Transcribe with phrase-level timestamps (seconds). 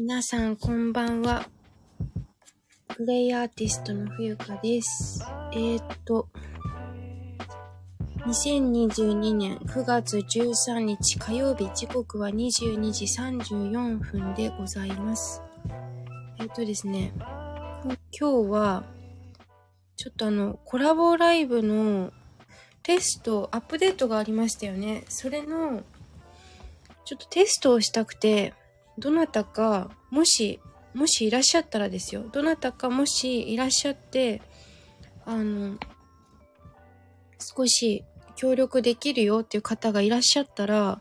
[0.00, 1.48] 皆さんこんばんは。
[2.86, 5.24] プレイアーティストの冬香です。
[5.52, 6.28] えー、っと、
[8.24, 15.42] 2022年9月13日火曜日、時刻は22時34分でございます。
[16.38, 17.12] えー、っとですね、
[18.16, 18.84] 今日は、
[19.96, 22.12] ちょっとあの、コラボライブの
[22.84, 25.02] テスト、アップデートがありましたよね。
[25.08, 25.82] それの、
[27.04, 28.54] ちょっとテストをしたくて、
[28.98, 30.60] どなたか、もし、
[30.92, 32.24] もしいらっしゃったらですよ。
[32.32, 34.42] どなたかもしいらっしゃって、
[35.24, 35.78] あの、
[37.38, 41.00] 少し協力できるよっていう方がいらっしゃったら、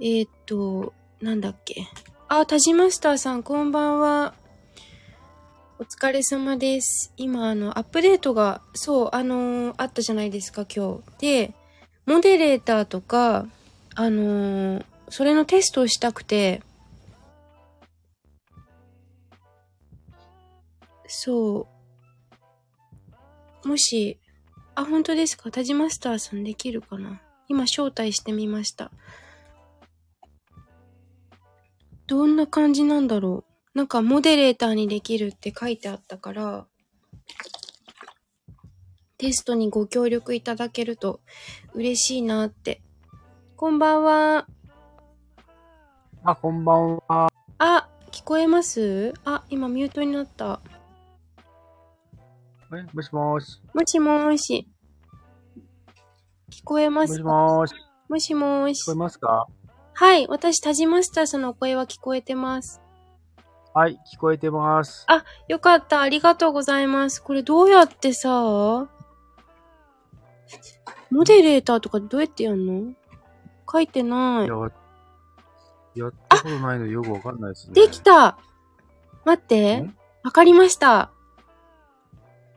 [0.00, 1.86] えー、っと、なんだっけ。
[2.28, 4.34] あ、タジマスターさん、こんばんは。
[5.78, 7.12] お疲れ様です。
[7.16, 11.20] 今、あの、アップデートが、そう、あのーあったじゃないですか、今日。
[11.20, 11.54] で、
[12.06, 13.46] モデレーターとか、
[13.94, 16.62] あのーそれのテストをしたくて、
[21.12, 21.66] そ
[23.64, 23.68] う。
[23.68, 24.20] もし、
[24.76, 25.50] あ、本当ですか？
[25.50, 27.20] タジマスターさんできるかな？
[27.48, 28.92] 今招待してみました。
[32.06, 33.44] どんな感じなんだろ
[33.74, 33.78] う？
[33.78, 36.66] なんかモデレーターにできるって書いてあったから、
[39.18, 41.20] テストにご協力いただけると
[41.74, 42.82] 嬉しいなって。
[43.56, 44.46] こんばんは。
[46.22, 47.30] あ、こんばんは。
[47.58, 49.12] あ、聞こえます？
[49.24, 50.60] あ、今ミュートになった。
[52.78, 53.60] え、もしもーし。
[53.74, 54.68] もしもーし。
[56.50, 57.24] 聞こえまもしすか？
[57.24, 57.74] もーし。
[58.08, 58.94] もしもーし聞こえ。
[58.94, 59.46] ますか？
[59.94, 62.80] はい、私、タジマスターさんのお声は聞こえてます。
[63.74, 65.04] はい、聞こえてます。
[65.08, 66.00] あ、よかった。
[66.00, 67.22] ありがとうございます。
[67.22, 68.30] これどうやってさ、
[71.10, 72.92] モデレーターとかどうやってやんの？
[73.70, 74.54] 書いてないや。、
[75.96, 77.74] やったことないのでよくわかんないですね。
[77.74, 78.38] できた
[79.24, 79.96] 待ってん？
[80.22, 81.10] わかりました。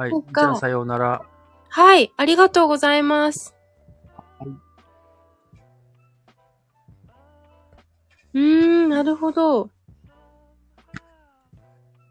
[0.00, 1.26] はい、じゃあさようなら。
[1.68, 3.54] はい、ありがとうございます。
[4.38, 4.48] はい。
[8.32, 8.40] うー
[8.86, 9.68] ん、なるほど。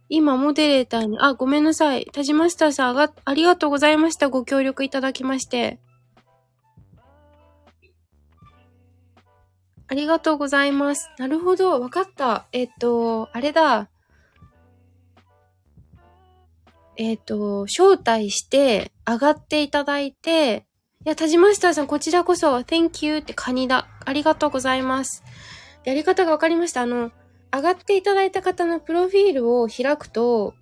[0.07, 2.05] 今、モデレーターに、あ、ごめんなさい。
[2.13, 4.29] タジマスターさん、あが、ありがとうございました。
[4.29, 5.79] ご協力いただきまして。
[9.87, 11.09] ありがとうございます。
[11.17, 11.81] なるほど。
[11.81, 12.45] わかった。
[12.51, 13.89] えっと、あれだ。
[17.01, 20.65] えっと、招待して、上がっていただいて、
[21.05, 23.87] いや、タジマスターさん、こちらこそ、Thank you ってカニだ。
[24.03, 25.23] ありがとうございます。
[25.85, 26.81] やり方がわかりました。
[26.81, 27.13] あの、
[27.53, 30.55] 上がっていただいた方のプロフィールを開くと、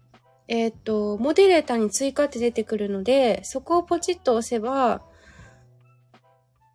[0.47, 5.01] えっ、と、モデレーターに追加って出てくるので、そこをポチッと押せば、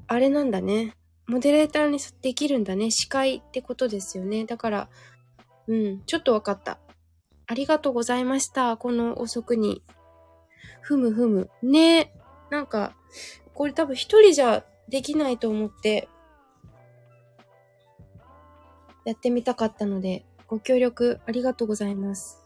[0.08, 0.96] あれなんだね。
[1.28, 2.90] モデレーターにできるんだね。
[2.90, 4.44] 司会ってことですよね。
[4.44, 4.88] だから、
[5.68, 6.80] うん、ちょっとわかった。
[7.46, 8.76] ありがとうございました。
[8.76, 9.82] この遅くに。
[10.80, 11.50] ふむふむ。
[11.62, 12.12] ね
[12.50, 12.94] なんか、
[13.54, 16.08] これ多分一人じゃできないと思って、
[19.04, 22.42] やってみたかったので、ご協力ありがとうございます。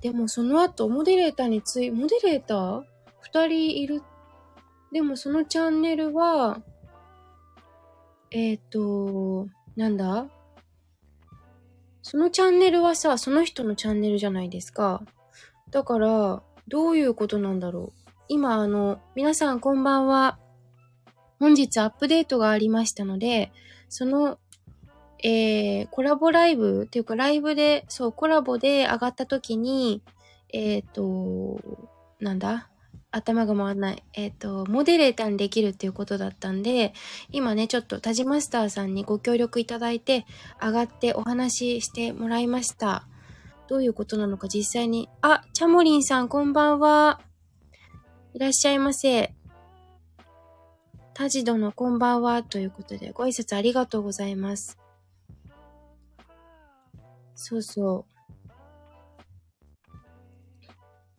[0.00, 2.84] でもその後、モデレーターについ、モデレーター？
[3.20, 4.02] 二人いる。
[4.92, 6.62] でもそのチャンネルは、
[8.30, 10.26] えっ、と、なんだ？
[12.10, 15.04] そのチャンネルはさ、その人のチャンネルじゃないですか。
[15.70, 18.10] だから、どういうことなんだろう。
[18.26, 20.36] 今、あの、皆さんこんばんは。
[21.38, 23.52] 本日アップデートがありましたので、
[23.88, 24.40] その、
[25.22, 30.02] えー、コラボライブっていうかライブで、そう、コラボで上がった時に、
[30.52, 31.60] えっ、と、
[32.18, 32.70] なんだ？
[33.12, 34.04] 頭が回らない。
[34.14, 36.92] えっ、と、モデレーターにできるっていうことだったんで、
[37.30, 40.26] 今ね、ちょっとタジマスターさんにご協力いただいて、
[40.62, 43.06] 上がってお話ししてもらいました。
[43.68, 45.08] どういうことなのか実際に。
[45.22, 47.20] あ、チャモリンさんこんばんは。
[48.32, 49.34] いらっしゃいませ。
[51.14, 54.78] タジドのこんばんはということで、ご挨拶ありがとうございます。
[57.34, 58.20] そうそう。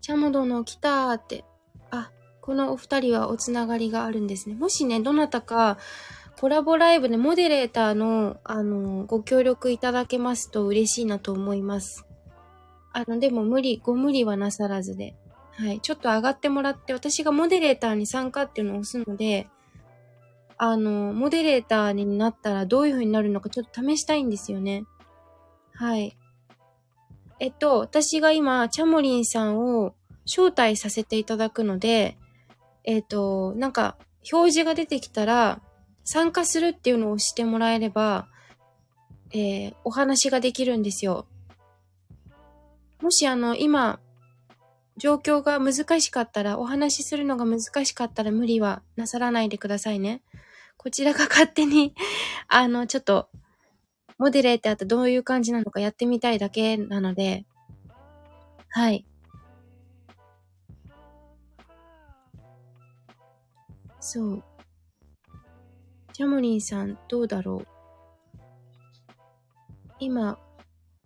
[0.02, 1.46] チャモドの来たーって。
[2.42, 4.56] このお二人はおつながりがあるんですね。
[4.56, 5.78] もしね、どなたか
[6.40, 12.08] コラボライブでモデレーターの、あの、ご協力いただけますと嬉しいなと思います。
[12.94, 15.16] あの、でも無理、ご無理はなさらずで。
[15.52, 15.80] はい。
[15.82, 19.50] ちょっと上がってもらって、私がモデレーターに参加っていうのを押すので、
[20.58, 24.86] あの、モデレーターになったらどういう風になるのかちょっと試したいんですよね。
[25.74, 26.18] はい。
[27.40, 29.94] えっと、私が今、チャモリンさんを
[30.26, 32.18] 招待させていただくので、
[32.84, 33.98] えっと、なんか、
[34.32, 35.62] 表示が出てきたら、
[36.04, 38.28] 参加するっていうのを押してもらえれば、
[39.32, 41.26] えー、お話ができるんですよ。
[43.02, 44.00] もしあの、今、
[44.98, 50.22] 状況が難しかったら、お話しするのが難しかったら無理はなさらないでくださいね。
[50.78, 51.96] こちらが勝手に
[52.48, 53.30] あの、ちょっと、
[54.18, 57.46] モデレーターってどういう感じなのかやってみたいだけなので、
[58.70, 59.06] はい。
[64.02, 64.44] そう。
[66.12, 67.68] ジャモリンさん、どうだろう？
[70.00, 70.38] 今、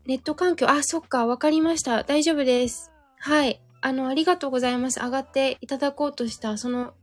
[0.05, 2.03] ネット環境、あ、そっか、わかりました。
[2.03, 2.91] 大丈夫です。
[3.19, 3.61] はい。
[3.81, 4.99] あの、ありがとうございます。
[4.99, 6.93] 上がっていただこうとした、その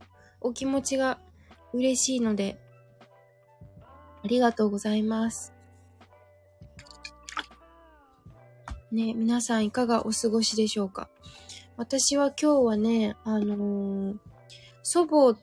[0.41, 1.19] お気持ちが
[1.71, 2.59] 嬉しいので、
[4.23, 5.53] ありがとうございます。
[8.91, 11.09] ね、皆さんいかがお過ごしでしょうか？
[11.77, 14.17] 私は今日はね、あのー、
[14.81, 15.37] 祖母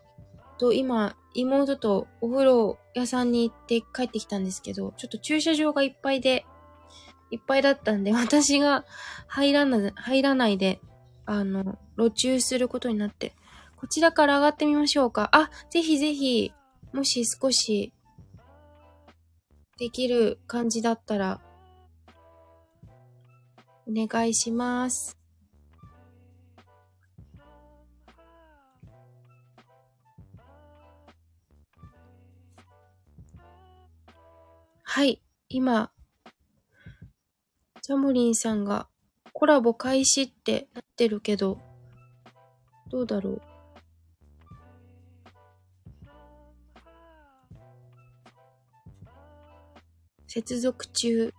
[0.61, 6.45] と今、妹とお風呂屋さんに行って帰ってきたんですけど、ちょっと駐車場がいっぱいで、
[7.31, 8.85] いっぱいだったんで、私が
[9.27, 10.79] 入らな、入らないで、
[11.25, 13.35] あの、路中することになって、
[13.77, 15.31] こちらから上がってみましょうか。
[15.33, 16.53] あ、ぜひぜひ、
[16.93, 17.95] もし少し、
[19.79, 21.41] できる感じだったら、
[23.89, 25.19] お願いします。
[34.93, 35.93] はい、今、
[37.81, 38.89] ジャモリンさんが
[39.33, 41.61] コラボ開始ってなってるけど、
[42.91, 43.41] どうだろう？
[50.27, 51.33] 接続中。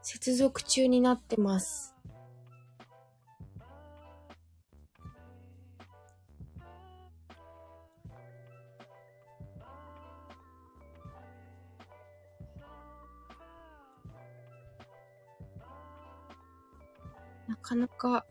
[0.00, 1.93] 接続中になってます。
[17.54, 18.26] なかなか。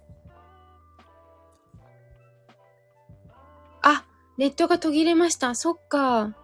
[3.81, 4.05] あ、
[4.37, 5.55] ネットが途切れました。
[5.55, 6.35] そっか。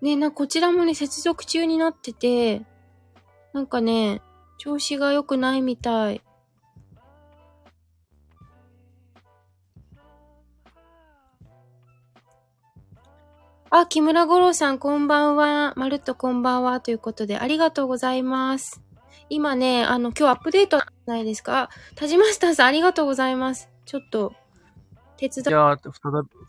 [0.00, 2.62] ねな、こちらもね、接続中になってて、
[3.52, 4.20] なんかね、
[4.58, 6.22] 調子が良くないみたい。
[13.70, 15.72] あ、木村五郎さん、こんばんは。
[15.76, 16.80] まるっとこんばんは。
[16.80, 18.89] ということで、ありがとうございます。
[19.30, 21.70] 今ね、あの、今日アップデートないですか？
[21.94, 23.70] 田島スターさん、ありがとうございます。
[23.86, 24.34] ちょっと、
[25.16, 25.76] 手伝いや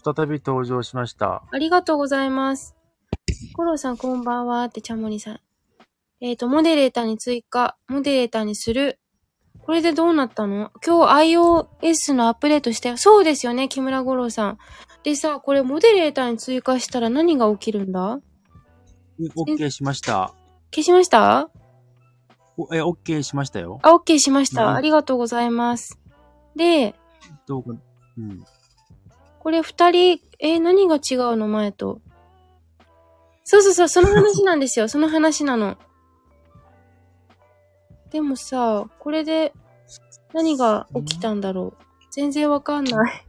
[0.03, 1.43] 再び登場しました。
[1.51, 2.75] ありがとうございます。
[3.55, 4.65] コロさん、こんばんは。
[4.65, 5.39] って、ちゃもりさん。
[6.21, 8.97] えっ、ー、と、モデレーターに追加、モデレーターにする。
[9.63, 10.71] これでどうなったの？
[10.83, 12.97] 今日 iOS のアップデートしたよ。
[12.97, 14.57] そうですよね、木村五郎さん。
[15.03, 18.19] でさ、これモデレーターに追加したら何が起きるんだ
[19.19, 20.33] ?OK しました。
[20.73, 21.51] 消しました？
[22.71, 23.79] え、OK しましたよ。
[23.83, 24.73] あ、OK しました。
[24.73, 25.99] ありがとうございます。
[26.55, 26.95] で、
[27.47, 27.79] どうか、
[28.17, 28.43] うん。
[29.39, 32.01] これ二人、え何が違うの前と？
[33.43, 34.87] そうそうそう、その話なんですよ。
[34.89, 35.77] その話なの。
[38.11, 39.53] でもさ、これで
[40.33, 41.83] 何が起きたんだろう。
[42.11, 43.25] 全然わかんない。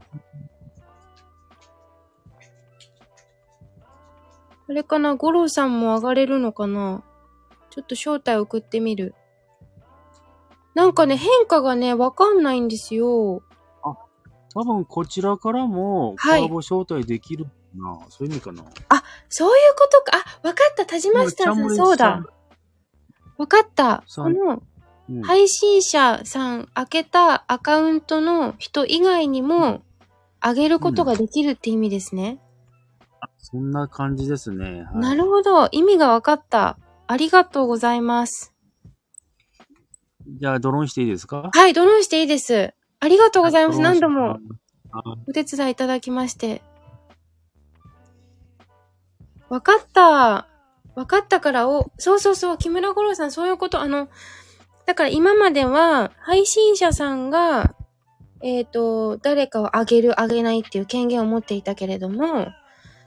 [4.69, 5.15] あれかな？
[5.17, 7.03] 五郎さんも上がれるのかな？
[7.71, 9.15] ちょっと招待送ってみる。
[10.75, 13.43] なんかね、変化がね、わかんないんですよ。
[13.83, 13.97] あ、
[14.55, 18.65] 多分こちらからもコラボ招待できるな、はい、そういう意味かな。
[18.89, 20.19] あ、そういうことか。
[20.43, 20.87] あ、わかった。
[20.87, 22.25] 田島スターさん、そうだ。
[23.37, 24.05] わかった。
[24.15, 24.63] この、
[25.11, 29.83] うん、配信者さん開けたアカウントの人以外にも、
[30.41, 32.41] あげることができるって意味ですね。
[33.11, 34.83] うん、そんな感じですね。
[34.83, 35.69] はい、なるほど。
[35.71, 36.79] 意味がわかった。
[37.07, 38.53] ありがとうございます。
[40.41, 41.51] じゃあ、ドローンしていいですか？
[41.53, 42.75] はい、ドローンしていいです。
[43.01, 43.81] ありがとうございます。
[43.81, 44.39] 何度も
[45.29, 46.63] お手伝いいただきまして。
[49.49, 50.49] わかった。
[50.95, 54.09] わかったから、お、そうそうそう、木村五郎さん、そういうこと、あの、
[54.87, 57.75] だから今までは、配信者さんが、
[58.43, 62.49] えっ、ー、と、誰かをあげる、あげないっていう権限を持っていたけれども、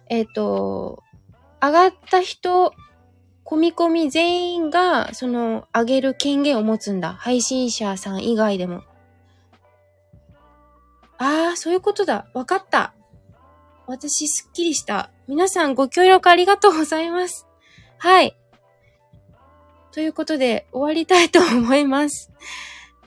[0.09, 1.03] えっ、ー、と、
[1.61, 2.73] 上がった人
[3.45, 7.13] 込み込み全員が、その、上げる権限を持つんだ。
[7.13, 8.81] 配信者さん以外でも。
[11.17, 12.27] ああ、そういうことだ。
[12.33, 12.93] わかった。
[13.87, 15.11] 私、すっきりした。
[15.27, 17.47] 皆さんご協力ありがとうございます。
[17.99, 18.35] はい。
[19.91, 22.31] ということで、終わりたいと思います。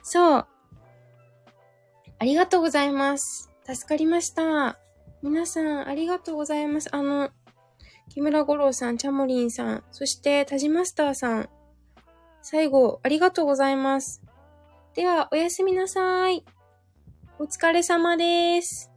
[0.03, 0.47] そう。
[2.17, 3.51] ありがとうございます。
[3.65, 4.79] 助かりました。
[5.21, 6.87] 皆さん、ありがとうございます。
[6.95, 7.29] あの、
[8.09, 11.49] 木村五郎さん、チャモリンさん、そしてタジマスターさん。
[12.41, 14.23] 最後、ありがとうございます。
[14.95, 16.43] では、おやすみなさい。
[17.37, 18.88] お疲れ様です。